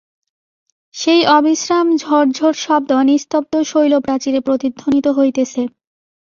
[0.95, 5.61] সেই অবিশ্রাম ঝর্ঝর শব্দ নিস্তব্ধ শৈলপ্রাচীরে প্রতিধ্বনিত হইতেছে।